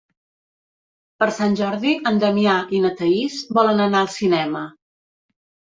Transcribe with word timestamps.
Per 1.23 1.27
Sant 1.35 1.53
Jordi 1.59 1.91
en 2.13 2.17
Damià 2.25 2.57
i 2.79 2.81
na 2.87 2.93
Thaís 3.03 3.39
volen 3.61 3.87
anar 3.87 4.03
al 4.03 4.13
cinema. 4.19 4.67